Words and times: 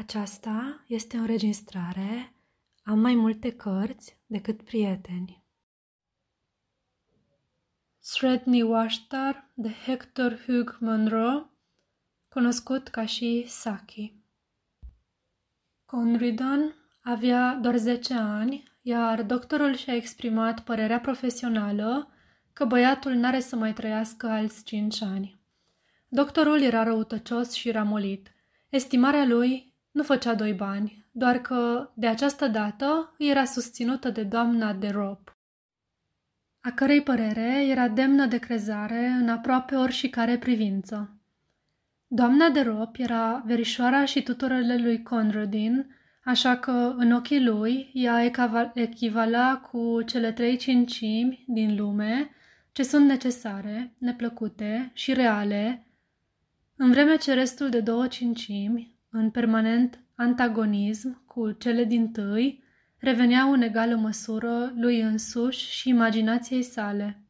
Aceasta 0.00 0.84
este 0.86 1.16
o 1.16 1.20
înregistrare. 1.20 2.34
Am 2.82 2.98
mai 2.98 3.14
multe 3.14 3.52
cărți 3.52 4.20
decât 4.26 4.62
prieteni. 4.62 5.44
Sredni 7.98 8.62
Washtar 8.62 9.50
de 9.54 9.68
Hector 9.86 10.42
Hugh 10.46 10.76
Monroe, 10.78 11.50
cunoscut 12.28 12.88
ca 12.88 13.06
și 13.06 13.44
Saki. 13.46 14.14
Conridon 15.84 16.74
avea 17.02 17.54
doar 17.54 17.76
10 17.76 18.14
ani, 18.14 18.62
iar 18.82 19.22
doctorul 19.22 19.74
și-a 19.74 19.94
exprimat 19.94 20.60
părerea 20.60 21.00
profesională 21.00 22.12
că 22.52 22.64
băiatul 22.64 23.12
n-are 23.12 23.40
să 23.40 23.56
mai 23.56 23.72
trăiască 23.72 24.26
alți 24.26 24.64
5 24.64 25.02
ani. 25.02 25.40
Doctorul 26.08 26.60
era 26.60 26.82
răutăcios 26.82 27.52
și 27.52 27.70
ramolit. 27.70 28.34
Estimarea 28.68 29.24
lui 29.24 29.69
nu 29.90 30.02
făcea 30.02 30.34
doi 30.34 30.52
bani, 30.52 31.06
doar 31.10 31.38
că, 31.38 31.90
de 31.94 32.06
această 32.06 32.46
dată, 32.46 33.14
era 33.18 33.44
susținută 33.44 34.10
de 34.10 34.22
doamna 34.22 34.72
de 34.72 34.88
Rob, 34.88 35.18
a 36.62 36.70
cărei 36.70 37.02
părere 37.02 37.66
era 37.66 37.88
demnă 37.88 38.26
de 38.26 38.38
crezare 38.38 39.06
în 39.06 39.28
aproape 39.28 39.74
oricare 39.74 40.38
privință. 40.38 41.14
Doamna 42.06 42.48
de 42.48 42.60
Rop 42.60 42.96
era 42.98 43.42
verișoara 43.46 44.04
și 44.04 44.22
tutorele 44.22 44.76
lui 44.76 45.02
Conradin, 45.02 45.96
așa 46.24 46.56
că, 46.56 46.94
în 46.96 47.12
ochii 47.12 47.44
lui, 47.44 47.90
ea 47.92 48.30
echivala 48.74 49.56
cu 49.56 50.02
cele 50.02 50.32
trei 50.32 50.56
cincimi 50.56 51.44
din 51.46 51.76
lume 51.76 52.30
ce 52.72 52.82
sunt 52.82 53.06
necesare, 53.06 53.94
neplăcute 53.98 54.90
și 54.94 55.12
reale, 55.12 55.86
în 56.76 56.90
vreme 56.90 57.16
ce 57.16 57.34
restul 57.34 57.68
de 57.68 57.80
două 57.80 58.06
cincimi 58.06 58.94
în 59.10 59.30
permanent 59.30 60.00
antagonism 60.14 61.24
cu 61.26 61.52
cele 61.52 61.84
din 61.84 62.12
tâi, 62.12 62.62
reveneau 62.96 63.52
în 63.52 63.62
egală 63.62 63.96
măsură 63.96 64.72
lui 64.76 65.00
însuși 65.00 65.70
și 65.70 65.88
imaginației 65.88 66.62
sale. 66.62 67.22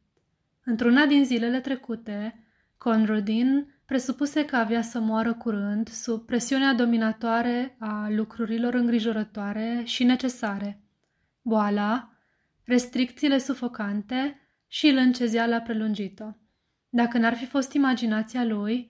Într-una 0.64 1.06
din 1.06 1.24
zilele 1.24 1.60
trecute, 1.60 2.44
Conradin 2.78 3.74
presupuse 3.86 4.44
că 4.44 4.56
avea 4.56 4.82
să 4.82 5.00
moară 5.00 5.34
curând 5.34 5.88
sub 5.88 6.26
presiunea 6.26 6.74
dominatoare 6.74 7.76
a 7.78 8.08
lucrurilor 8.10 8.74
îngrijorătoare 8.74 9.82
și 9.84 10.04
necesare. 10.04 10.80
Boala, 11.42 12.10
restricțiile 12.64 13.38
sufocante 13.38 14.40
și 14.66 14.90
lâncezeala 14.92 15.60
prelungită. 15.60 16.38
Dacă 16.88 17.18
n-ar 17.18 17.34
fi 17.34 17.46
fost 17.46 17.72
imaginația 17.72 18.44
lui, 18.44 18.89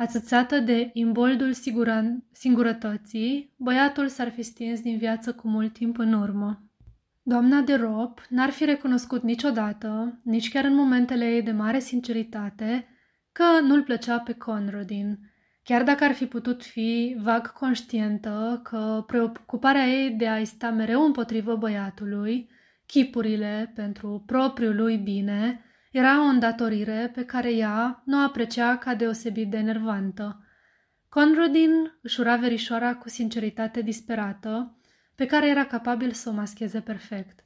Ațățată 0.00 0.58
de 0.58 0.90
imboldul 0.92 1.52
siguran- 1.52 2.24
singurătății, 2.32 3.54
băiatul 3.56 4.08
s-ar 4.08 4.30
fi 4.30 4.42
stins 4.42 4.80
din 4.80 4.98
viață 4.98 5.32
cu 5.32 5.48
mult 5.48 5.72
timp 5.72 5.98
în 5.98 6.12
urmă. 6.12 6.62
Doamna 7.22 7.60
de 7.60 7.74
Rop 7.74 8.20
n-ar 8.28 8.50
fi 8.50 8.64
recunoscut 8.64 9.22
niciodată, 9.22 10.20
nici 10.24 10.50
chiar 10.50 10.64
în 10.64 10.74
momentele 10.74 11.24
ei 11.24 11.42
de 11.42 11.50
mare 11.50 11.78
sinceritate, 11.78 12.86
că 13.32 13.44
nu-l 13.62 13.82
plăcea 13.82 14.18
pe 14.18 14.32
Conradin, 14.32 15.18
chiar 15.62 15.82
dacă 15.82 16.04
ar 16.04 16.12
fi 16.12 16.26
putut 16.26 16.62
fi 16.62 17.16
vag 17.22 17.52
conștientă 17.52 18.60
că 18.64 19.04
preocuparea 19.06 19.86
ei 19.86 20.10
de 20.10 20.28
a-i 20.28 20.44
sta 20.44 20.70
mereu 20.70 21.04
împotrivă 21.04 21.56
băiatului, 21.56 22.50
chipurile 22.86 23.72
pentru 23.74 24.22
propriul 24.26 24.76
lui 24.76 24.96
bine, 24.96 25.64
era 25.90 26.20
o 26.20 26.24
îndatorire 26.24 27.10
pe 27.14 27.24
care 27.24 27.52
ea 27.52 28.02
nu 28.04 28.22
aprecia 28.22 28.76
ca 28.76 28.94
deosebit 28.94 29.50
de 29.50 29.56
enervantă. 29.56 30.44
Conradin 31.08 31.98
își 32.02 32.20
ura 32.20 32.36
verișoara 32.36 32.94
cu 32.94 33.08
sinceritate 33.08 33.82
disperată, 33.82 34.78
pe 35.14 35.26
care 35.26 35.48
era 35.48 35.64
capabil 35.64 36.12
să 36.12 36.28
o 36.28 36.32
mascheze 36.32 36.80
perfect. 36.80 37.44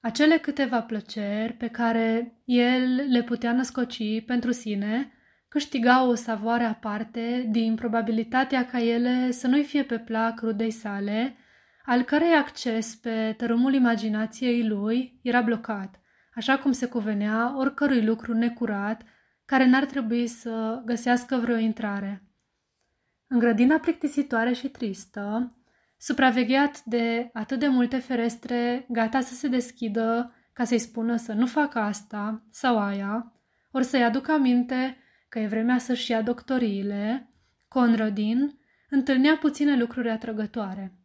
Acele 0.00 0.36
câteva 0.36 0.82
plăceri 0.82 1.52
pe 1.52 1.68
care 1.68 2.40
el 2.44 2.94
le 3.08 3.22
putea 3.22 3.52
născoci 3.52 4.24
pentru 4.26 4.52
sine 4.52 5.12
câștigau 5.48 6.08
o 6.08 6.14
savoare 6.14 6.64
aparte 6.64 7.46
din 7.50 7.74
probabilitatea 7.74 8.66
ca 8.66 8.80
ele 8.80 9.30
să 9.30 9.46
nu-i 9.46 9.64
fie 9.64 9.82
pe 9.82 9.98
plac 9.98 10.40
rudei 10.40 10.70
sale, 10.70 11.36
al 11.84 12.02
cărei 12.02 12.32
acces 12.32 12.94
pe 12.94 13.34
tărâmul 13.36 13.74
imaginației 13.74 14.66
lui 14.66 15.20
era 15.22 15.40
blocat 15.40 15.99
așa 16.40 16.58
cum 16.58 16.72
se 16.72 16.86
cuvenea 16.86 17.54
oricărui 17.56 18.04
lucru 18.04 18.34
necurat 18.34 19.02
care 19.44 19.66
n-ar 19.66 19.84
trebui 19.84 20.26
să 20.26 20.82
găsească 20.84 21.36
vreo 21.36 21.56
intrare. 21.56 22.22
În 23.26 23.38
grădina 23.38 23.78
plictisitoare 23.78 24.52
și 24.52 24.68
tristă, 24.68 25.54
supravegheat 25.98 26.84
de 26.84 27.30
atât 27.32 27.58
de 27.58 27.68
multe 27.68 27.98
ferestre 27.98 28.86
gata 28.88 29.20
să 29.20 29.34
se 29.34 29.48
deschidă 29.48 30.34
ca 30.52 30.64
să-i 30.64 30.78
spună 30.78 31.16
să 31.16 31.32
nu 31.32 31.46
facă 31.46 31.78
asta 31.78 32.42
sau 32.50 32.78
aia, 32.78 33.32
ori 33.70 33.84
să-i 33.84 34.04
aducă 34.04 34.32
aminte 34.32 34.96
că 35.28 35.38
e 35.38 35.46
vremea 35.46 35.78
să-și 35.78 36.10
ia 36.10 36.22
doctoriile, 36.22 37.32
Conradin 37.68 38.58
întâlnea 38.90 39.36
puține 39.36 39.76
lucruri 39.76 40.10
atrăgătoare. 40.10 40.99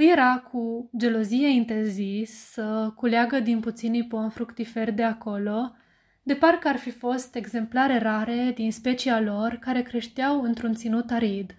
Îi 0.00 0.10
era 0.10 0.38
cu 0.52 0.90
gelozie 0.96 1.48
interzis 1.48 2.30
să 2.30 2.92
culeagă 2.96 3.40
din 3.40 3.60
puținii 3.60 4.06
pom 4.06 4.28
fructiferi 4.28 4.92
de 4.92 5.02
acolo, 5.02 5.74
de 6.22 6.34
parcă 6.34 6.68
ar 6.68 6.76
fi 6.76 6.90
fost 6.90 7.34
exemplare 7.34 7.98
rare 7.98 8.52
din 8.54 8.72
specia 8.72 9.20
lor 9.20 9.58
care 9.60 9.82
creșteau 9.82 10.42
într-un 10.42 10.74
ținut 10.74 11.10
arid. 11.10 11.54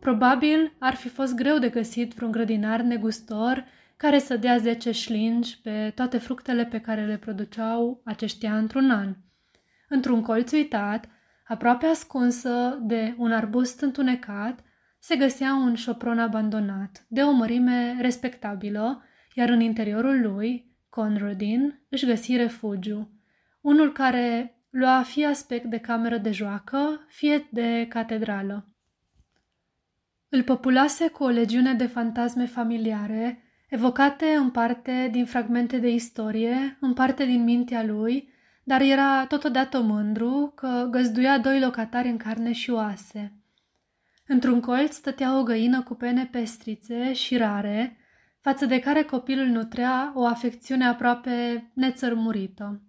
Probabil 0.00 0.72
ar 0.78 0.94
fi 0.94 1.08
fost 1.08 1.34
greu 1.34 1.58
de 1.58 1.68
găsit 1.68 2.14
vreun 2.14 2.30
grădinar 2.30 2.80
negustor 2.80 3.64
care 3.96 4.18
să 4.18 4.36
dea 4.36 4.56
zece 4.56 4.90
șlingi 4.90 5.60
pe 5.62 5.92
toate 5.94 6.18
fructele 6.18 6.64
pe 6.64 6.80
care 6.80 7.06
le 7.06 7.16
produceau 7.16 8.00
aceștia 8.04 8.56
într-un 8.56 8.90
an. 8.90 9.14
Într-un 9.88 10.22
colț 10.22 10.52
uitat, 10.52 11.08
aproape 11.46 11.86
ascunsă 11.86 12.78
de 12.82 13.14
un 13.18 13.32
arbust 13.32 13.80
întunecat, 13.80 14.66
se 14.98 15.16
găsea 15.16 15.54
un 15.54 15.74
șopron 15.74 16.18
abandonat, 16.18 17.06
de 17.08 17.22
o 17.22 17.30
mărime 17.30 17.96
respectabilă, 18.00 19.02
iar 19.34 19.48
în 19.48 19.60
interiorul 19.60 20.20
lui, 20.20 20.76
Conradin 20.88 21.80
își 21.88 22.06
găsi 22.06 22.36
refugiu, 22.36 23.10
unul 23.60 23.92
care 23.92 24.58
lua 24.70 25.02
fie 25.02 25.26
aspect 25.26 25.64
de 25.64 25.78
cameră 25.78 26.16
de 26.16 26.30
joacă, 26.30 27.06
fie 27.08 27.48
de 27.50 27.86
catedrală. 27.88 28.72
Îl 30.28 30.42
populase 30.42 31.08
cu 31.08 31.24
o 31.24 31.28
legiune 31.28 31.74
de 31.74 31.86
fantasme 31.86 32.46
familiare, 32.46 33.42
evocate 33.68 34.26
în 34.26 34.50
parte 34.50 35.08
din 35.12 35.24
fragmente 35.24 35.78
de 35.78 35.88
istorie, 35.88 36.76
în 36.80 36.94
parte 36.94 37.24
din 37.24 37.44
mintea 37.44 37.84
lui, 37.84 38.32
dar 38.64 38.80
era 38.80 39.26
totodată 39.26 39.80
mândru 39.80 40.52
că 40.54 40.88
găzduia 40.90 41.38
doi 41.38 41.60
locatari 41.60 42.08
în 42.08 42.16
carne 42.16 42.52
și 42.52 42.70
oase– 42.70 43.32
Într-un 44.30 44.60
colț 44.60 44.94
stătea 44.94 45.38
o 45.38 45.42
găină 45.42 45.82
cu 45.82 45.94
pene 45.94 46.26
pestrițe 46.26 47.12
și 47.12 47.36
rare, 47.36 47.96
față 48.40 48.66
de 48.66 48.80
care 48.80 49.02
copilul 49.02 49.46
nutrea 49.46 50.12
o 50.14 50.24
afecțiune 50.24 50.86
aproape 50.86 51.70
nețărmurită. 51.74 52.82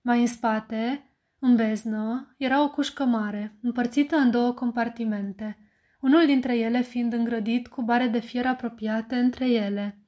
Mai 0.00 0.20
în 0.20 0.26
spate, 0.26 1.10
în 1.38 1.56
beznă, 1.56 2.34
era 2.38 2.62
o 2.62 2.70
cușcă 2.70 3.04
mare, 3.04 3.58
împărțită 3.62 4.16
în 4.16 4.30
două 4.30 4.52
compartimente, 4.52 5.58
unul 6.00 6.26
dintre 6.26 6.56
ele 6.58 6.82
fiind 6.82 7.12
îngrădit 7.12 7.66
cu 7.66 7.82
bare 7.82 8.06
de 8.06 8.18
fier 8.18 8.46
apropiate 8.46 9.16
între 9.16 9.48
ele. 9.48 9.98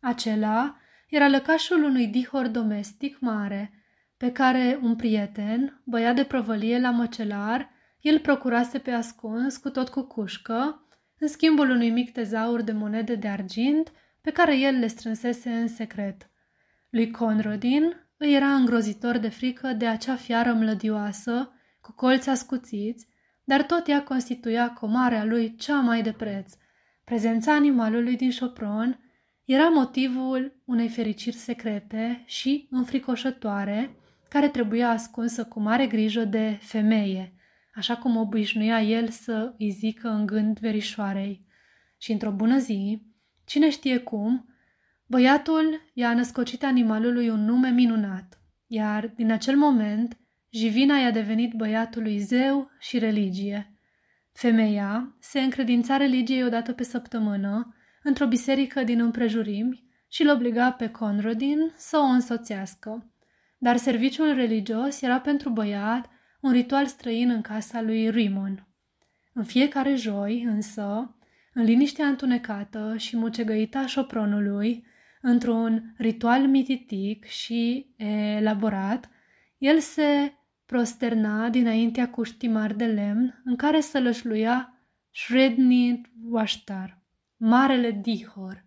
Acela 0.00 0.76
era 1.08 1.28
lăcașul 1.28 1.84
unui 1.84 2.06
dihor 2.06 2.48
domestic 2.48 3.20
mare, 3.20 3.72
pe 4.16 4.32
care 4.32 4.78
un 4.82 4.96
prieten, 4.96 5.80
băiat 5.84 6.14
de 6.14 6.24
provălie 6.24 6.80
la 6.80 6.90
măcelar, 6.90 7.74
el 8.06 8.18
procurase 8.18 8.78
pe 8.78 8.90
ascuns, 8.90 9.56
cu 9.56 9.70
tot 9.70 9.88
cu 9.88 10.02
cușcă, 10.02 10.86
în 11.18 11.28
schimbul 11.28 11.70
unui 11.70 11.90
mic 11.90 12.12
tezaur 12.12 12.62
de 12.62 12.72
monede 12.72 13.14
de 13.14 13.28
argint 13.28 13.92
pe 14.20 14.30
care 14.30 14.58
el 14.58 14.78
le 14.78 14.86
strânsese 14.86 15.50
în 15.50 15.68
secret. 15.68 16.30
Lui 16.90 17.10
Conradin 17.10 18.08
îi 18.16 18.34
era 18.34 18.54
îngrozitor 18.54 19.18
de 19.18 19.28
frică 19.28 19.72
de 19.72 19.86
acea 19.86 20.16
fiară 20.16 20.52
mlădioasă, 20.52 21.52
cu 21.80 21.92
colți 21.92 22.28
ascuțiți, 22.28 23.06
dar 23.44 23.62
tot 23.62 23.88
ea 23.88 24.02
constituia 24.02 24.72
comarea 24.72 25.24
lui 25.24 25.54
cea 25.54 25.80
mai 25.80 26.02
de 26.02 26.12
preț. 26.12 26.54
Prezența 27.04 27.52
animalului 27.52 28.16
din 28.16 28.30
șopron 28.30 29.00
era 29.44 29.68
motivul 29.68 30.62
unei 30.64 30.88
fericiri 30.88 31.36
secrete 31.36 32.22
și 32.26 32.68
înfricoșătoare, 32.70 33.96
care 34.28 34.48
trebuia 34.48 34.90
ascunsă 34.90 35.44
cu 35.44 35.60
mare 35.60 35.86
grijă 35.86 36.24
de 36.24 36.58
femeie– 36.60 37.30
așa 37.76 37.96
cum 37.96 38.16
obișnuia 38.16 38.82
el 38.82 39.08
să 39.08 39.54
îi 39.58 39.70
zică 39.70 40.08
în 40.08 40.26
gând 40.26 40.58
verișoarei. 40.58 41.44
Și 41.98 42.12
într-o 42.12 42.30
bună 42.30 42.58
zi, 42.58 43.02
cine 43.44 43.70
știe 43.70 43.98
cum, 43.98 44.48
băiatul 45.06 45.90
i-a 45.92 46.14
născocit 46.14 46.64
animalului 46.64 47.28
un 47.28 47.44
nume 47.44 47.70
minunat, 47.70 48.40
iar 48.66 49.12
din 49.16 49.30
acel 49.32 49.56
moment, 49.56 50.18
Jivina 50.50 50.96
i-a 50.96 51.10
devenit 51.10 51.52
băiatului 51.52 52.18
zeu 52.18 52.70
și 52.78 52.98
religie. 52.98 53.72
Femeia 54.32 55.16
se 55.20 55.40
încredința 55.40 55.96
religiei 55.96 56.44
odată 56.44 56.72
pe 56.72 56.82
săptămână 56.82 57.74
într-o 58.02 58.26
biserică 58.26 58.82
din 58.82 59.00
împrejurimi 59.00 59.84
și 60.08 60.22
îl 60.22 60.30
obliga 60.30 60.72
pe 60.72 60.90
Conradin 60.90 61.72
să 61.76 61.96
o 61.96 62.04
însoțească. 62.04 63.10
Dar 63.58 63.76
serviciul 63.76 64.34
religios 64.34 65.02
era 65.02 65.20
pentru 65.20 65.50
băiat 65.50 66.10
un 66.46 66.52
ritual 66.52 66.86
străin 66.86 67.30
în 67.30 67.40
casa 67.40 67.82
lui 67.82 68.10
Rimon. 68.10 68.66
În 69.32 69.44
fiecare 69.44 69.94
joi, 69.94 70.42
însă, 70.42 71.16
în 71.52 71.64
liniștea 71.64 72.06
întunecată 72.06 72.94
și 72.96 73.16
mucegăită 73.16 73.78
a 73.78 73.86
șopronului, 73.86 74.86
într-un 75.20 75.94
ritual 75.98 76.46
mititic 76.46 77.24
și 77.24 77.86
elaborat, 78.36 79.10
el 79.58 79.78
se 79.78 80.32
prosterna 80.66 81.48
dinaintea 81.48 82.10
cuștii 82.10 82.48
mari 82.48 82.76
de 82.76 82.86
lemn 82.86 83.42
în 83.44 83.56
care 83.56 83.80
se 83.80 84.00
lășluia 84.00 84.80
Shredni 85.10 86.00
Washtar, 86.28 87.02
marele 87.36 87.90
dihor. 87.90 88.64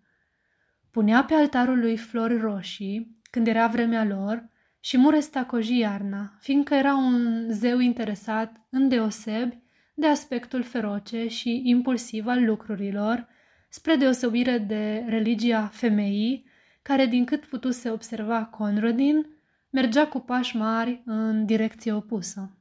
Punea 0.90 1.24
pe 1.24 1.34
altarul 1.34 1.78
lui 1.78 1.96
flori 1.96 2.38
roșii, 2.38 3.16
când 3.30 3.46
era 3.46 3.66
vremea 3.66 4.04
lor, 4.04 4.49
și 4.80 4.96
mure 4.96 5.20
stacoji 5.20 5.78
iarna, 5.78 6.32
fiindcă 6.40 6.74
era 6.74 6.94
un 6.96 7.46
zeu 7.50 7.78
interesat 7.78 8.66
îndeosebi 8.70 9.58
de 9.94 10.06
aspectul 10.06 10.62
feroce 10.62 11.28
și 11.28 11.62
impulsiv 11.64 12.26
al 12.26 12.44
lucrurilor, 12.44 13.28
spre 13.68 13.96
deosebire 13.96 14.58
de 14.58 15.04
religia 15.08 15.66
femeii, 15.66 16.48
care, 16.82 17.06
din 17.06 17.24
cât 17.24 17.44
putuse 17.44 17.90
observa 17.90 18.44
Conradin, 18.44 19.26
mergea 19.70 20.06
cu 20.06 20.18
pași 20.18 20.56
mari 20.56 21.02
în 21.04 21.46
direcție 21.46 21.92
opusă. 21.92 22.54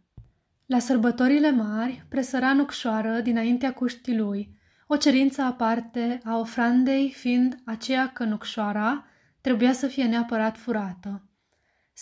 La 0.66 0.80
sărbătorile 0.80 1.52
mari, 1.52 2.06
presăra 2.10 2.54
nucșoară 2.54 3.20
dinaintea 3.20 3.74
cuștii 3.74 4.18
lui, 4.18 4.58
o 4.88 4.98
cerință 4.98 5.42
aparte 5.42 6.20
a 6.24 6.38
ofrandei 6.38 7.12
fiind 7.12 7.58
aceea 7.66 8.08
că 8.08 8.24
nucșoara 8.24 9.06
trebuia 9.42 9.74
să 9.74 9.88
fie 9.88 10.04
neapărat 10.06 10.58
furată. 10.58 11.29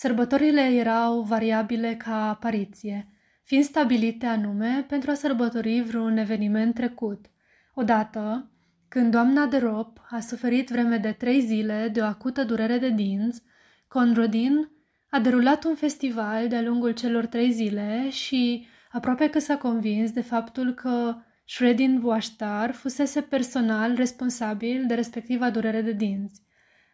Sărbătorile 0.00 0.60
erau 0.60 1.20
variabile 1.20 1.94
ca 1.94 2.28
apariție, 2.28 3.08
fiind 3.44 3.64
stabilite 3.64 4.26
anume 4.26 4.84
pentru 4.88 5.10
a 5.10 5.14
sărbători 5.14 5.80
vreun 5.80 6.16
eveniment 6.16 6.74
trecut. 6.74 7.26
Odată, 7.74 8.50
când 8.88 9.10
doamna 9.10 9.46
de 9.46 9.56
Rop 9.56 10.06
a 10.10 10.20
suferit 10.20 10.68
vreme 10.68 10.96
de 10.96 11.12
trei 11.12 11.40
zile 11.40 11.88
de 11.92 12.00
o 12.00 12.04
acută 12.04 12.44
durere 12.44 12.78
de 12.78 12.90
dinți, 12.90 13.42
Conrodin 13.88 14.70
a 15.10 15.20
derulat 15.20 15.64
un 15.64 15.74
festival 15.74 16.48
de-a 16.48 16.62
lungul 16.62 16.92
celor 16.92 17.26
trei 17.26 17.52
zile 17.52 18.10
și 18.10 18.66
aproape 18.92 19.30
că 19.30 19.38
s-a 19.38 19.56
convins 19.56 20.10
de 20.10 20.20
faptul 20.20 20.74
că 20.74 21.16
Shredin 21.44 22.00
Voaștar 22.00 22.72
fusese 22.72 23.20
personal 23.20 23.94
responsabil 23.94 24.84
de 24.86 24.94
respectiva 24.94 25.50
durere 25.50 25.82
de 25.82 25.92
dinți. 25.92 26.42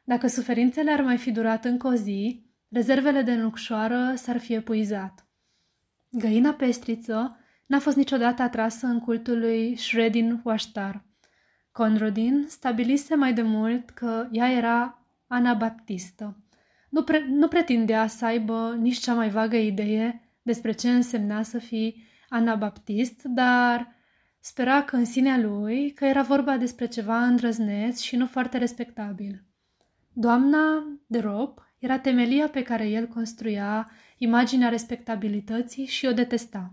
Dacă 0.04 0.26
suferințele 0.26 0.90
ar 0.90 1.00
mai 1.00 1.16
fi 1.16 1.30
durat 1.30 1.64
încă 1.64 1.86
o 1.86 1.94
zi, 1.94 2.52
rezervele 2.74 3.22
de 3.22 3.34
nucșoară 3.34 4.12
s-ar 4.16 4.38
fi 4.38 4.54
epuizat. 4.54 5.26
Găina 6.10 6.52
pestriță 6.52 7.38
n-a 7.66 7.78
fost 7.78 7.96
niciodată 7.96 8.42
atrasă 8.42 8.86
în 8.86 9.00
cultul 9.00 9.38
lui 9.38 9.76
Shredin 9.76 10.40
Voaștar. 10.42 11.04
Conrodin 11.72 12.44
stabilise 12.48 13.14
mai 13.14 13.32
de 13.32 13.42
mult 13.42 13.90
că 13.90 14.28
ea 14.30 14.50
era 14.50 15.06
anabaptistă. 15.26 16.36
Nu, 16.88 17.02
pre- 17.02 17.26
nu 17.28 17.48
pretindea 17.48 18.06
să 18.06 18.24
aibă 18.24 18.76
nici 18.80 18.98
cea 18.98 19.14
mai 19.14 19.28
vagă 19.28 19.56
idee 19.56 20.28
despre 20.42 20.72
ce 20.72 20.90
însemna 20.90 21.42
să 21.42 21.58
fii 21.58 22.04
anabaptist, 22.28 23.22
dar 23.22 23.94
spera 24.40 24.82
că 24.82 24.96
în 24.96 25.04
sinea 25.04 25.38
lui 25.38 25.90
că 25.90 26.04
era 26.04 26.22
vorba 26.22 26.56
despre 26.56 26.86
ceva 26.86 27.24
îndrăzneț 27.24 28.00
și 28.00 28.16
nu 28.16 28.26
foarte 28.26 28.58
respectabil. 28.58 29.44
Doamna 30.12 30.86
de 31.06 31.18
Rop 31.18 31.63
era 31.84 31.98
temelia 31.98 32.48
pe 32.48 32.62
care 32.62 32.88
el 32.88 33.06
construia 33.06 33.90
imaginea 34.18 34.68
respectabilității 34.68 35.86
și 35.86 36.06
o 36.06 36.12
detesta. 36.12 36.72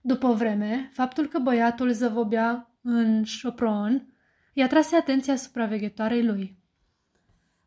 După 0.00 0.26
o 0.26 0.34
vreme, 0.34 0.90
faptul 0.92 1.26
că 1.26 1.38
băiatul 1.38 1.92
zăvobea 1.92 2.74
în 2.82 3.24
șopron 3.24 4.14
i-a 4.52 4.66
trase 4.66 4.96
atenția 4.96 5.36
supraveghetoarei 5.36 6.24
lui. 6.24 6.58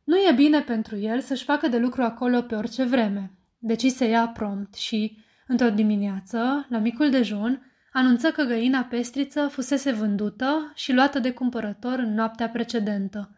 Nu 0.04 0.18
e 0.18 0.33
bine 0.36 0.62
pentru 0.62 0.98
el 0.98 1.19
să-și 1.19 1.44
facă 1.44 1.68
de 1.68 1.77
lucru 1.77 2.01
acolo 2.01 2.42
pe 2.42 2.56
orice 2.56 2.83
vreme, 2.83 3.31
deci 3.57 3.86
se 3.86 4.06
ia 4.06 4.27
prompt 4.27 4.74
și, 4.74 5.18
într-o 5.48 5.69
dimineață, 5.69 6.65
la 6.69 6.77
micul 6.77 7.10
dejun, 7.10 7.71
anunță 7.94 8.31
că 8.31 8.44
găina 8.44 8.83
pestriță 8.83 9.48
fusese 9.48 9.92
vândută 9.92 10.71
și 10.75 10.94
luată 10.94 11.19
de 11.19 11.31
cumpărător 11.33 12.00
în 12.00 12.13
noaptea 12.13 12.50
precedentă. 12.50 13.38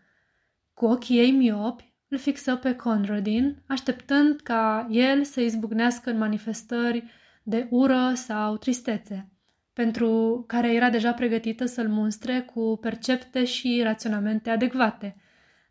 Cu 0.74 0.86
ochii 0.86 1.18
ei 1.18 1.32
miopi, 1.32 1.95
îl 2.08 2.18
fixă 2.18 2.56
pe 2.56 2.76
Conradin, 2.76 3.64
așteptând 3.68 4.40
ca 4.42 4.88
el 4.90 5.24
să 5.24 5.42
izbucnească 5.42 6.10
în 6.10 6.18
manifestări 6.18 7.04
de 7.44 7.68
ură 7.70 8.12
sau 8.14 8.58
tristețe, 8.58 9.30
pentru 9.74 10.44
care 10.48 10.74
era 10.74 10.90
deja 10.90 11.14
pregătită 11.14 11.66
să-l 11.66 11.88
munstre 11.88 12.42
cu 12.42 12.78
percepte 12.82 13.46
și 13.46 13.82
raționamente 13.84 14.50
adecvate– 14.50 15.16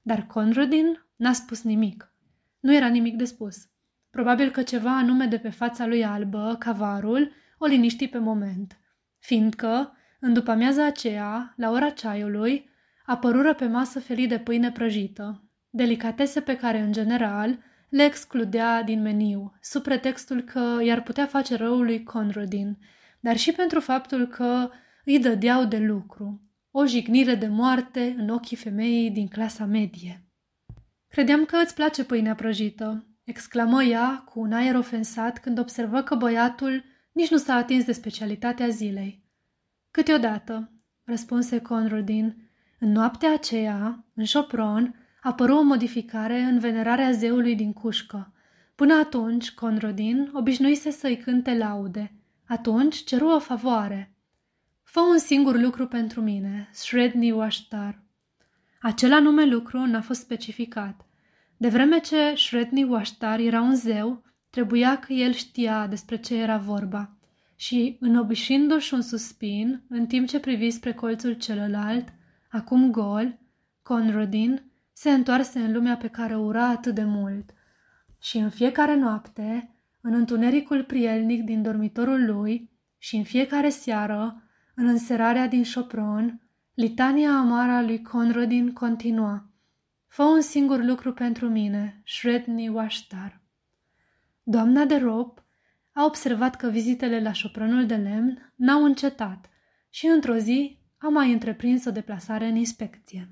dar 0.07 0.27
Conradin 0.27 1.07
n-a 1.17 1.33
spus 1.33 1.63
nimic. 1.63 2.13
Nu 2.61 2.75
era 2.75 2.87
nimic 2.87 3.17
de 3.17 3.25
spus. 3.25 3.69
Probabil 4.11 4.51
că 4.51 4.63
ceva 4.63 4.97
anume 4.97 5.27
de 5.27 5.39
pe 5.39 5.51
fața 5.51 5.87
lui 5.87 6.05
albă, 6.05 6.57
cavarul, 6.59 7.33
o 7.59 7.67
liniști 7.67 8.09
pe 8.09 8.19
moment. 8.19 8.79
Fiindcă, 9.19 9.97
în 10.21 10.33
după 10.33 10.51
amiaza 10.51 10.87
aceea, 10.87 11.55
la 11.57 11.71
ora 11.71 11.91
ceaiului, 11.91 12.71
apărură 13.07 13.55
pe 13.55 13.67
masă 13.67 14.01
felii 14.01 14.27
de 14.27 14.39
pâine 14.39 14.73
prăjită, 14.73 15.49
delicatese 15.75 16.41
pe 16.41 16.57
care, 16.57 16.79
în 16.79 16.93
general, 16.93 17.59
le 17.89 18.05
excludea 18.05 18.83
din 18.83 19.03
meniu, 19.03 19.53
sub 19.61 19.83
pretextul 19.83 20.43
că 20.43 20.79
i-ar 20.83 21.03
putea 21.03 21.27
face 21.27 21.57
rău 21.57 21.81
lui 21.81 22.03
Conradin, 22.03 22.79
dar 23.21 23.37
și 23.37 23.53
pentru 23.53 23.81
faptul 23.81 24.27
că 24.27 24.71
îi 25.05 25.19
dădeau 25.19 25.65
de 25.65 25.79
lucru 25.79 26.41
o 26.71 26.87
jignire 26.87 27.35
de 27.35 27.47
moarte 27.47 28.15
în 28.19 28.29
ochii 28.29 28.57
femeii 28.57 29.11
din 29.11 29.29
clasa 29.29 29.65
medie. 29.65 30.25
Credeam 31.09 31.45
că 31.45 31.57
îți 31.57 31.75
place 31.75 32.05
pâinea 32.05 32.35
prăjită, 32.35 33.07
exclamă 33.25 33.83
ea 33.83 34.25
cu 34.29 34.41
un 34.41 34.53
aer 34.53 34.75
ofensat 34.75 35.39
când 35.39 35.59
observă 35.59 36.03
că 36.03 36.15
băiatul 36.15 36.85
nici 37.13 37.31
nu 37.31 37.37
s-a 37.37 37.55
atins 37.55 37.85
de 37.85 37.93
specialitatea 37.93 38.69
zilei. 38.69 39.25
Câteodată, 39.91 40.73
răspunse 41.05 41.61
Conradin, 41.61 42.51
în 42.79 42.93
noaptea 42.93 43.33
aceea, 43.33 44.05
în 44.15 44.25
șopron, 44.25 45.04
apăru 45.25 45.57
o 45.57 45.63
modificare 45.63 46.41
în 46.41 46.59
venerarea 46.59 47.11
zeului 47.11 47.55
din 47.55 47.73
cușcă. 47.73 48.33
Până 48.75 48.95
atunci, 48.95 49.53
Conradin 49.53 50.31
obișnuise 50.33 50.91
să-i 50.91 51.17
cânte 51.17 51.57
laude. 51.57 52.13
Atunci 52.47 53.05
ceru 53.05 53.27
o 53.29 53.39
favoare– 53.39 54.09
Fă 54.95 55.01
un 55.01 55.19
singur 55.19 55.61
lucru 55.61 55.87
pentru 55.87 56.21
mine, 56.21 56.69
Shredni 56.73 57.31
Washtar. 57.31 58.03
Acel 58.81 59.13
anume 59.13 59.45
lucru 59.45 59.87
n-a 59.87 60.01
fost 60.01 60.21
specificat. 60.21 61.07
De 61.57 61.69
vreme 61.69 61.99
ce 61.99 62.35
Shredni 62.37 62.83
Washtar 62.83 63.39
era 63.39 63.61
un 63.61 63.75
zeu, 63.75 64.23
trebuia 64.51 64.99
că 64.99 65.13
el 65.13 65.33
știa 65.33 65.87
despre 65.87 66.17
ce 66.17 66.37
era 66.37 66.57
vorba. 66.57 67.17
Și, 67.57 67.97
înobișindu-și 68.01 68.95
un 68.95 69.01
suspin, 69.01 69.83
în 69.89 70.07
timp 70.07 70.29
ce 70.29 70.41
privi 70.41 70.71
spre 70.71 70.93
colțul 70.93 71.33
celălalt, 71.33 72.13
acum 72.51 72.91
gol, 72.91 73.39
Conradin 73.83 74.63
se 74.97 75.11
întoarse 75.11 75.59
în 75.59 75.73
lumea 75.73 75.97
pe 75.97 76.09
care 76.09 76.37
o 76.37 76.41
ura 76.41 76.69
atât 76.69 76.95
de 76.95 77.05
mult. 77.05 77.51
Și 78.21 78.39
în 78.39 78.51
fiecare 78.51 78.95
noapte, 78.95 79.75
în 80.01 80.15
întunericul 80.15 80.85
prielnic 80.85 81.43
din 81.43 81.63
dormitorul 81.63 82.25
lui 82.25 82.71
și 82.99 83.17
în 83.17 83.23
fiecare 83.23 83.69
seară, 83.69 84.43
în 84.75 84.87
înserarea 84.87 85.47
din 85.47 85.63
șopron, 85.63 86.41
litania 86.75 87.31
amară 87.31 87.73
a 87.73 87.83
lui 87.83 88.03
Conradin 88.03 88.73
continua. 88.73 89.49
Fă 90.07 90.23
un 90.23 90.41
singur 90.41 90.85
lucru 90.85 91.13
pentru 91.13 91.49
mine, 91.49 92.03
Shredni 92.07 92.69
Washtar. 92.69 93.41
Doamna 94.43 94.85
de 94.85 94.97
Rop 94.97 95.45
a 95.93 96.05
observat 96.05 96.57
că 96.57 96.69
vizitele 96.69 97.21
la 97.21 97.33
șopronul 97.33 97.87
de 97.87 97.97
lemn 97.97 98.53
n-au 98.55 98.85
încetat 98.85 99.49
și 99.91 100.07
într-o 100.07 100.37
zi 100.37 100.79
a 100.99 101.09
mai 101.09 101.33
întreprins 101.33 101.85
o 101.85 101.91
deplasare 101.91 102.47
în 102.47 102.57
inspecție. 102.57 103.29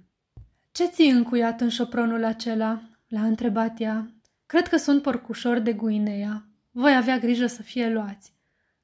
Ce 0.73 0.87
ții 0.87 1.11
încuiat 1.11 1.61
în 1.61 1.69
șopronul 1.69 2.25
acela?" 2.25 2.83
l-a 3.09 3.25
întrebat 3.25 3.81
ea. 3.81 4.11
Cred 4.47 4.69
că 4.69 4.77
sunt 4.77 5.03
porcușori 5.03 5.63
de 5.63 5.73
Guinea. 5.73 6.47
Voi 6.71 6.97
avea 6.97 7.19
grijă 7.19 7.47
să 7.47 7.63
fie 7.63 7.89
luați." 7.89 8.35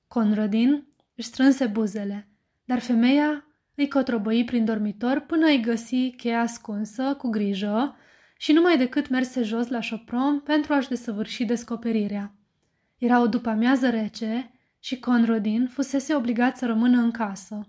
Conradin 0.07 0.87
își 1.15 1.27
strânse 1.27 1.67
buzele 1.67 2.29
dar 2.69 2.79
femeia 2.79 3.45
îi 3.75 3.89
cotrobăi 3.89 4.45
prin 4.45 4.65
dormitor 4.65 5.21
până 5.21 5.47
îi 5.47 5.61
găsi 5.61 6.11
cheia 6.11 6.41
ascunsă 6.41 7.15
cu 7.15 7.29
grijă 7.29 7.97
și 8.37 8.53
numai 8.53 8.79
decât 8.79 9.09
merse 9.09 9.43
jos 9.43 9.69
la 9.69 9.81
șopron 9.81 10.41
pentru 10.41 10.73
a-și 10.73 10.89
desăvârși 10.89 11.45
descoperirea. 11.45 12.35
Era 12.99 13.21
o 13.21 13.27
după-amiază 13.27 13.91
rece 13.91 14.51
și 14.79 14.99
Conrodin 14.99 15.69
fusese 15.73 16.15
obligat 16.15 16.57
să 16.57 16.67
rămână 16.67 17.01
în 17.01 17.11
casă. 17.11 17.69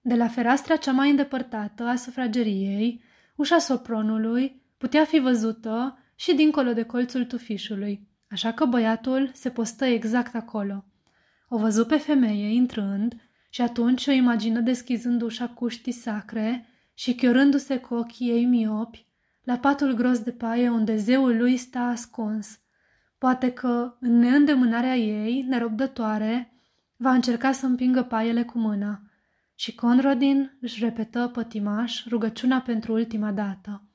De 0.00 0.14
la 0.14 0.28
fereastra 0.28 0.76
cea 0.76 0.92
mai 0.92 1.10
îndepărtată 1.10 1.82
a 1.82 1.96
sufrageriei, 1.96 3.02
ușa 3.36 3.58
sopronului 3.58 4.62
putea 4.78 5.04
fi 5.04 5.18
văzută 5.18 5.98
și 6.14 6.34
dincolo 6.34 6.72
de 6.72 6.82
colțul 6.82 7.24
tufișului, 7.24 8.08
așa 8.30 8.52
că 8.52 8.64
băiatul 8.64 9.30
se 9.32 9.50
postă 9.50 9.84
exact 9.84 10.34
acolo. 10.34 10.84
O 11.48 11.58
văzu 11.58 11.86
pe 11.86 11.96
femeie 11.96 12.54
intrând 12.54 13.14
și 13.50 13.60
atunci 13.60 14.06
o 14.06 14.10
imagină 14.10 14.60
deschizând 14.60 15.22
ușa 15.22 15.48
cuștii 15.48 15.92
sacre 15.92 16.68
și 16.94 17.14
chiorându-se 17.14 17.78
cu 17.78 17.94
ochii 17.94 18.30
ei 18.30 18.44
miopi 18.44 19.06
la 19.44 19.56
patul 19.56 19.94
gros 19.94 20.18
de 20.18 20.30
paie 20.30 20.68
unde 20.68 20.96
zeul 20.96 21.36
lui 21.36 21.56
sta 21.56 21.80
ascuns. 21.80 22.58
Poate 23.18 23.52
că, 23.52 23.96
în 24.00 24.18
neîndemânarea 24.18 24.96
ei, 24.96 25.42
nerăbdătoare, 25.42 26.52
va 26.96 27.12
încerca 27.12 27.52
să 27.52 27.66
împingă 27.66 28.02
paiele 28.02 28.42
cu 28.42 28.58
mâna. 28.58 29.02
Și 29.54 29.74
Conradin 29.74 30.58
își 30.60 30.84
repetă 30.84 31.30
pătimaș 31.32 32.06
rugăciunea 32.06 32.60
pentru 32.60 32.92
ultima 32.92 33.32
dată. 33.32 33.88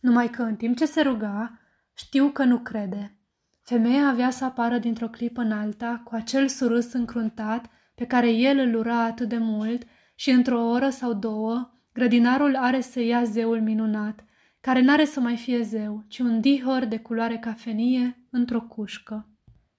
Numai 0.00 0.30
că 0.30 0.42
în 0.42 0.56
timp 0.56 0.76
ce 0.76 0.86
se 0.86 1.00
ruga, 1.00 1.58
știu 1.94 2.28
că 2.28 2.44
nu 2.44 2.58
crede. 2.58 3.16
Femeia 3.62 4.08
avea 4.08 4.30
să 4.30 4.44
apară 4.44 4.78
dintr-o 4.78 5.08
clipă 5.08 5.40
în 5.40 5.52
alta 5.52 6.00
cu 6.04 6.14
acel 6.14 6.48
surâs 6.48 6.92
încruntat 6.92 7.70
pe 7.94 8.06
care 8.06 8.30
el 8.30 8.58
îl 8.58 8.74
ura 8.74 9.04
atât 9.04 9.28
de 9.28 9.38
mult 9.38 9.82
și 10.14 10.30
într-o 10.30 10.68
oră 10.68 10.88
sau 10.88 11.12
două 11.12 11.72
grădinarul 11.92 12.56
are 12.56 12.80
să 12.80 13.00
ia 13.00 13.24
zeul 13.24 13.60
minunat, 13.60 14.24
care 14.60 14.80
n-are 14.80 15.04
să 15.04 15.20
mai 15.20 15.36
fie 15.36 15.62
zeu, 15.62 16.04
ci 16.08 16.18
un 16.18 16.40
dihor 16.40 16.84
de 16.84 16.98
culoare 16.98 17.38
cafenie 17.38 18.26
într-o 18.30 18.60
cușcă. 18.60 19.28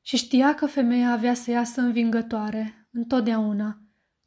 Și 0.02 0.18
știa 0.18 0.54
că 0.54 0.66
femeia 0.66 1.12
avea 1.12 1.34
să 1.34 1.52
iasă 1.52 1.82
învingătoare, 1.82 2.88
întotdeauna, 2.92 3.83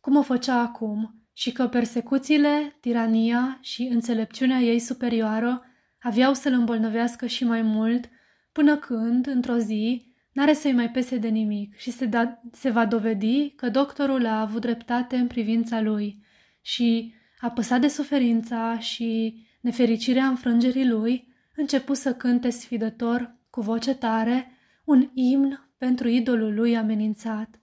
cum 0.07 0.17
o 0.17 0.23
făcea 0.23 0.61
acum, 0.61 1.15
și 1.33 1.53
că 1.53 1.67
persecuțiile, 1.67 2.77
tirania 2.81 3.59
și 3.61 3.83
înțelepciunea 3.83 4.59
ei 4.59 4.79
superioară 4.79 5.65
aveau 6.01 6.35
să-l 6.35 6.53
îmbolnăvească 6.53 7.27
și 7.27 7.45
mai 7.45 7.63
mult, 7.63 8.09
până 8.53 8.77
când, 8.77 9.27
într-o 9.27 9.57
zi, 9.57 10.15
n-are 10.33 10.53
să-i 10.53 10.73
mai 10.73 10.91
pese 10.91 11.17
de 11.17 11.29
nimic 11.29 11.77
și 11.77 11.91
se, 11.91 12.05
da, 12.05 12.41
se 12.53 12.71
va 12.71 12.87
dovedi 12.87 13.51
că 13.51 13.69
doctorul 13.69 14.27
a 14.27 14.41
avut 14.41 14.61
dreptate 14.61 15.17
în 15.17 15.27
privința 15.27 15.81
lui 15.81 16.25
și, 16.61 17.15
apăsat 17.41 17.81
de 17.81 17.89
suferința 17.89 18.79
și 18.79 19.41
nefericirea 19.61 20.27
înfrângerii 20.27 20.89
lui, 20.89 21.35
începu 21.57 21.95
să 21.95 22.15
cânte 22.15 22.51
sfidător, 22.51 23.37
cu 23.51 23.61
voce 23.61 23.95
tare, 23.95 24.53
un 24.85 25.11
imn 25.15 25.71
pentru 25.79 26.09
idolul 26.09 26.55
lui 26.55 26.77
amenințat. 26.77 27.61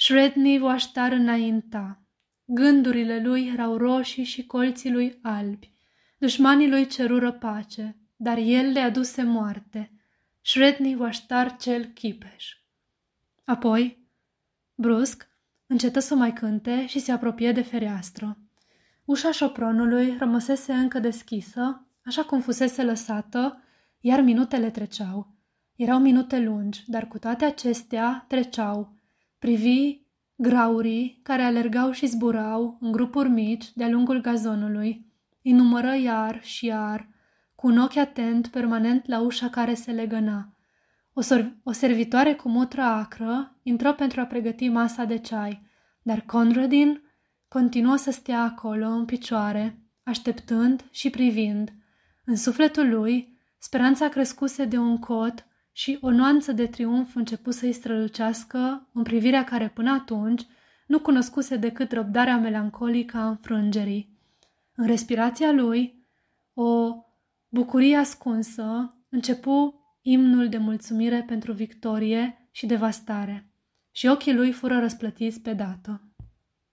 Shredni 0.00 0.58
voaștar 0.58 1.12
înainta. 1.12 2.02
Gândurile 2.44 3.22
lui 3.22 3.46
erau 3.52 3.76
roșii 3.76 4.24
și 4.24 4.46
colții 4.46 4.92
lui 4.92 5.18
albi. 5.22 5.72
Dușmanii 6.18 6.68
lui 6.68 6.86
cerură 6.86 7.32
pace, 7.32 7.96
dar 8.16 8.36
el 8.36 8.70
le 8.70 8.80
aduse 8.80 9.22
moarte. 9.22 9.92
Shredni 10.40 10.94
voaștar 10.94 11.56
cel 11.56 11.84
chipeș. 11.84 12.56
Apoi, 13.44 14.08
brusc, 14.74 15.28
încetă 15.66 16.00
să 16.00 16.14
mai 16.14 16.32
cânte 16.32 16.86
și 16.86 16.98
se 16.98 17.12
apropie 17.12 17.52
de 17.52 17.62
fereastră. 17.62 18.38
Ușa 19.04 19.32
șopronului 19.32 20.16
rămăsese 20.18 20.72
încă 20.72 20.98
deschisă, 20.98 21.86
așa 22.04 22.24
cum 22.24 22.40
fusese 22.40 22.82
lăsată, 22.82 23.62
iar 24.00 24.20
minutele 24.20 24.70
treceau. 24.70 25.34
Erau 25.76 25.98
minute 25.98 26.40
lungi, 26.40 26.82
dar 26.86 27.08
cu 27.08 27.18
toate 27.18 27.44
acestea 27.44 28.24
treceau. 28.28 28.96
Privi 29.38 30.00
graurii 30.36 31.20
care 31.22 31.42
alergau 31.42 31.90
și 31.90 32.06
zburau 32.06 32.78
în 32.80 32.92
grupuri 32.92 33.28
mici 33.28 33.72
de-a 33.74 33.88
lungul 33.88 34.20
gazonului. 34.20 35.06
Îi 35.42 35.52
numără 35.52 35.94
iar 35.94 36.42
și 36.42 36.66
iar, 36.66 37.08
cu 37.54 37.66
un 37.66 37.78
ochi 37.78 37.96
atent 37.96 38.46
permanent 38.46 39.06
la 39.06 39.20
ușa 39.20 39.48
care 39.48 39.74
se 39.74 39.90
legăna. 39.90 40.52
O, 41.12 41.20
o 41.62 41.72
servitoare 41.72 42.34
cu 42.34 42.48
mutră 42.48 42.82
acră 42.82 43.56
intră 43.62 43.94
pentru 43.94 44.20
a 44.20 44.24
pregăti 44.24 44.68
masa 44.68 45.04
de 45.04 45.18
ceai, 45.18 45.62
dar 46.02 46.20
Conradin 46.20 47.02
continuă 47.48 47.96
să 47.96 48.10
stea 48.10 48.42
acolo, 48.42 48.86
în 48.86 49.04
picioare, 49.04 49.78
așteptând 50.02 50.84
și 50.90 51.10
privind. 51.10 51.72
În 52.24 52.36
sufletul 52.36 52.88
lui, 52.88 53.38
speranța 53.58 54.08
crescuse 54.08 54.64
de 54.64 54.78
un 54.78 54.98
cot 54.98 55.46
și 55.78 55.98
o 56.00 56.10
nuanță 56.10 56.52
de 56.52 56.66
triumf 56.66 57.14
început 57.14 57.54
să-i 57.54 57.72
strălucească 57.72 58.88
în 58.92 59.02
privirea 59.02 59.44
care 59.44 59.68
până 59.68 59.90
atunci 59.90 60.46
nu 60.86 61.00
cunoscuse 61.00 61.56
decât 61.56 61.92
răbdarea 61.92 62.38
melancolică 62.38 63.16
a 63.16 63.28
înfrângerii. 63.28 64.18
În 64.74 64.86
respirația 64.86 65.52
lui, 65.52 66.06
o 66.54 66.94
bucurie 67.48 67.96
ascunsă 67.96 68.94
începu 69.08 69.80
imnul 70.02 70.48
de 70.48 70.56
mulțumire 70.56 71.24
pentru 71.26 71.52
victorie 71.52 72.48
și 72.50 72.66
devastare 72.66 73.50
și 73.90 74.06
ochii 74.06 74.34
lui 74.34 74.52
fură 74.52 74.78
răsplătiți 74.78 75.40
pe 75.40 75.52
dată. 75.52 76.02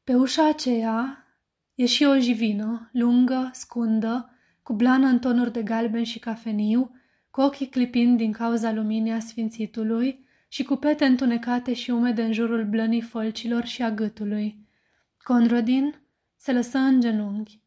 Pe 0.04 0.16
ușa 0.16 0.48
aceea 0.48 1.26
ieși 1.74 2.04
o 2.04 2.18
jivină, 2.18 2.90
lungă, 2.92 3.50
scundă, 3.54 4.30
cu 4.64 4.74
blană 4.74 5.08
în 5.08 5.20
tonuri 5.20 5.52
de 5.52 5.64
galben 5.64 6.04
și 6.04 6.20
cafeniu, 6.20 6.95
cu 7.36 7.42
ochii 7.42 7.70
clipind 7.70 8.18
din 8.18 8.32
cauza 8.32 8.72
luminii 8.72 9.12
a 9.12 9.20
sfințitului 9.20 10.26
și 10.48 10.64
cu 10.64 10.76
pete 10.76 11.06
întunecate 11.06 11.74
și 11.74 11.92
umede 11.92 12.24
în 12.24 12.34
jurul 12.34 12.66
blănii 12.66 13.02
fălcilor 13.02 13.66
și 13.66 13.82
a 13.82 13.92
gâtului. 13.92 14.68
Conrodin 15.24 16.02
se 16.36 16.54
lăsă 16.54 16.78
în 16.78 17.00
genunchi. 17.00 17.62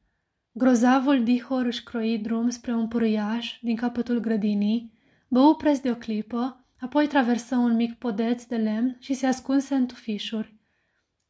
Grozavul 0.53 1.25
dihor 1.25 1.65
își 1.65 1.83
croi 1.83 2.19
drum 2.19 2.49
spre 2.49 2.75
un 2.75 2.89
puriaș 2.89 3.59
din 3.63 3.77
capătul 3.77 4.19
grădinii, 4.19 4.93
bău 5.29 5.57
preț 5.57 5.79
de 5.79 5.91
o 5.91 5.95
clipă, 5.95 6.67
apoi 6.81 7.07
traversă 7.07 7.57
un 7.57 7.75
mic 7.75 7.95
podeț 7.95 8.45
de 8.45 8.57
lemn 8.57 8.97
și 8.99 9.15
se 9.15 9.27
ascunse 9.27 9.75
în 9.75 9.87
tufișuri. 9.87 10.57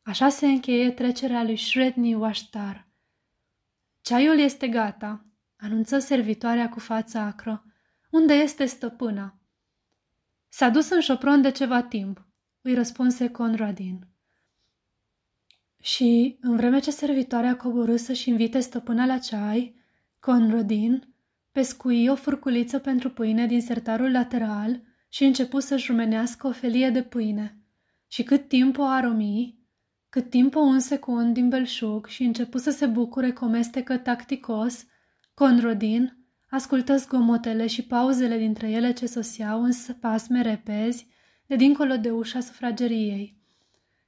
Așa 0.03 0.29
se 0.29 0.47
încheie 0.47 0.91
trecerea 0.91 1.43
lui 1.43 1.57
Shredni 1.57 2.15
Washtar. 2.15 2.89
Ceaiul 4.01 4.39
este 4.39 4.69
gata, 4.69 5.25
anunță 5.57 5.99
servitoarea 5.99 6.69
cu 6.69 6.79
fața 6.79 7.21
acră. 7.21 7.63
Unde 8.11 8.35
este 8.35 8.65
stăpâna? 8.65 9.39
S-a 10.49 10.69
dus 10.69 10.91
în 10.91 11.01
șopron 11.01 11.43
de 11.43 11.51
ceva 11.51 11.83
timp, 11.83 12.27
îi 12.61 12.75
răspunse 12.75 13.31
Conradin. 13.31 14.07
Și, 15.83 16.39
în 16.41 16.57
vreme 16.57 16.79
ce 16.79 16.91
servitoarea 16.91 17.57
coborâ 17.57 17.97
să-și 17.97 18.29
invite 18.29 18.61
stăpâna 18.61 19.07
la 19.07 19.19
ceai, 19.19 19.75
Conradin 20.21 21.15
pescui 21.53 22.07
o 22.09 22.15
furculiță 22.15 22.79
pentru 22.79 23.11
pâine 23.11 23.47
din 23.47 23.61
sertarul 23.61 24.11
lateral 24.11 24.83
și 25.09 25.25
începu 25.25 25.61
să-și 25.61 25.91
rumenească 25.91 26.47
o 26.47 26.53
felie 26.53 26.91
de 26.91 27.03
pâine. 27.03 27.59
Și 28.07 28.23
cât 28.23 28.49
timp 28.49 28.79
o 28.79 28.85
aromi, 28.85 29.59
cât 30.09 30.31
timp 30.31 30.55
o 30.55 30.61
unse 30.61 30.99
cu 30.99 31.11
un 31.11 31.33
din 31.33 31.49
belșug 31.49 32.07
și 32.07 32.23
începu 32.23 32.59
să 32.59 32.71
se 32.71 32.87
bucure 32.87 33.33
cu 33.33 33.45
o 33.45 33.49
mestecă 33.49 33.97
tacticos, 33.99 34.87
Conrodin 35.35 36.18
ascultă 36.51 36.97
zgomotele 36.97 37.67
și 37.67 37.83
pauzele 37.83 38.39
dintre 38.39 38.71
ele 38.71 38.93
ce 38.93 39.07
soseau 39.07 39.63
în 39.63 39.73
spasme 39.73 40.43
repezi 40.43 41.07
de 41.47 41.57
dincolo 41.57 41.97
de 41.97 42.11
ușa 42.11 42.41
sufrageriei. 42.41 43.37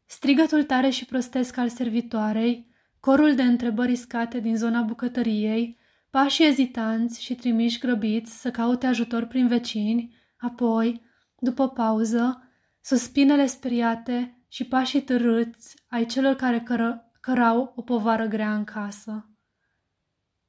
Strigătul 0.06 0.62
tare 0.62 0.90
și 0.90 1.04
prostesc 1.04 1.56
al 1.56 1.68
servitoarei, 1.68 2.68
corul 3.00 3.34
de 3.34 3.42
întrebări 3.42 3.96
scate 3.96 4.40
din 4.40 4.56
zona 4.56 4.82
bucătăriei, 4.82 5.78
pașii 6.10 6.46
ezitanți 6.46 7.22
și 7.22 7.34
trimiși 7.34 7.78
grăbiți 7.78 8.40
să 8.40 8.50
caute 8.50 8.86
ajutor 8.86 9.24
prin 9.24 9.48
vecini, 9.48 10.14
apoi, 10.38 11.02
după 11.38 11.68
pauză, 11.68 12.42
suspinele 12.80 13.46
speriate 13.46 14.44
și 14.48 14.64
pașii 14.64 15.02
târâți 15.02 15.76
ai 15.88 16.06
celor 16.06 16.34
care 16.34 16.60
cără, 16.60 17.10
cărau 17.20 17.72
o 17.76 17.82
povară 17.82 18.26
grea 18.26 18.54
în 18.54 18.64
casă. 18.64 19.29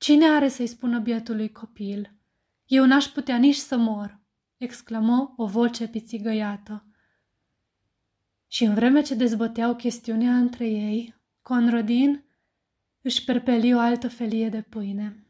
Cine 0.01 0.25
are 0.25 0.47
să-i 0.47 0.67
spună 0.67 0.99
bietului 0.99 1.51
copil? 1.51 2.13
Eu 2.65 2.85
n-aș 2.85 3.05
putea 3.05 3.37
nici 3.37 3.55
să 3.55 3.77
mor, 3.77 4.19
exclamă 4.57 5.33
o 5.37 5.45
voce 5.45 5.87
pițigăiată. 5.87 6.85
Și 8.47 8.63
în 8.63 8.73
vreme 8.73 9.01
ce 9.01 9.15
dezbăteau 9.15 9.75
chestiunea 9.75 10.37
între 10.37 10.67
ei, 10.67 11.15
Conrodin 11.41 12.23
își 13.01 13.23
perpeli 13.23 13.73
o 13.73 13.79
altă 13.79 14.07
felie 14.07 14.49
de 14.49 14.61
pâine. 14.61 15.20